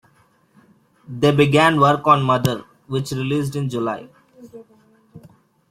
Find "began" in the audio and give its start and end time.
1.31-1.79